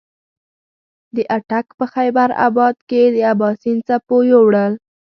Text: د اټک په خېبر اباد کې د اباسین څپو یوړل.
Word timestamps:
د 1.15 1.17
اټک 1.37 1.67
په 1.79 1.85
خېبر 1.93 2.29
اباد 2.47 2.75
کې 2.89 3.01
د 3.15 3.17
اباسین 3.33 3.77
څپو 3.87 4.17
یوړل. 4.31 4.73